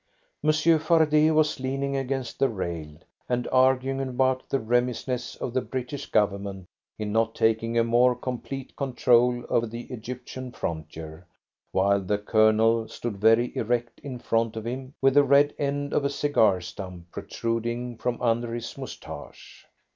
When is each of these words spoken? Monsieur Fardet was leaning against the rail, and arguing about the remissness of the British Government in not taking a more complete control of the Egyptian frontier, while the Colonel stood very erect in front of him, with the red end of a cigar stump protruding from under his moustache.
Monsieur 0.41 0.79
Fardet 0.79 1.31
was 1.31 1.59
leaning 1.59 1.95
against 1.95 2.39
the 2.39 2.49
rail, 2.49 2.97
and 3.29 3.47
arguing 3.49 4.01
about 4.01 4.49
the 4.49 4.59
remissness 4.59 5.35
of 5.35 5.53
the 5.53 5.61
British 5.61 6.09
Government 6.09 6.65
in 6.97 7.11
not 7.11 7.35
taking 7.35 7.77
a 7.77 7.83
more 7.83 8.15
complete 8.15 8.75
control 8.75 9.45
of 9.45 9.69
the 9.69 9.81
Egyptian 9.93 10.51
frontier, 10.53 11.27
while 11.71 12.01
the 12.01 12.17
Colonel 12.17 12.87
stood 12.87 13.17
very 13.17 13.55
erect 13.55 13.99
in 13.99 14.17
front 14.17 14.55
of 14.55 14.65
him, 14.65 14.95
with 15.03 15.13
the 15.13 15.23
red 15.23 15.53
end 15.59 15.93
of 15.93 16.03
a 16.03 16.09
cigar 16.09 16.61
stump 16.61 17.11
protruding 17.11 17.95
from 17.95 18.19
under 18.23 18.55
his 18.55 18.75
moustache. 18.79 19.67